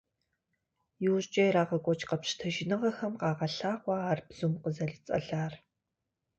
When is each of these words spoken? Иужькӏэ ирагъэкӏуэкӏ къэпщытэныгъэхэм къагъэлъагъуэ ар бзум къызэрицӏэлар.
Иужькӏэ 1.05 1.43
ирагъэкӏуэкӏ 1.47 2.05
къэпщытэныгъэхэм 2.09 3.13
къагъэлъагъуэ 3.19 3.95
ар 4.11 4.19
бзум 4.27 4.53
къызэрицӏэлар. 4.61 5.53